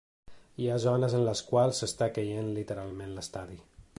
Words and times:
Hi 0.63 0.69
ha 0.69 0.77
zones 0.85 1.15
en 1.17 1.25
les 1.27 1.43
quals 1.51 1.83
està 1.89 2.09
caient 2.17 2.51
literalment 2.57 3.15
l’estadi. 3.19 3.63